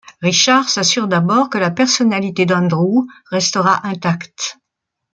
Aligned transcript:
Richard 0.23 0.67
s’assure 0.67 1.07
d’abord 1.07 1.51
que 1.51 1.59
la 1.59 1.69
personnalité 1.69 2.47
d’Andrew 2.47 3.05
restera 3.29 3.85
intacte. 3.85 4.57